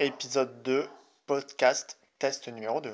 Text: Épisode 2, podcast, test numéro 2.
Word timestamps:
Épisode 0.00 0.62
2, 0.62 0.88
podcast, 1.26 1.98
test 2.20 2.46
numéro 2.46 2.80
2. 2.80 2.88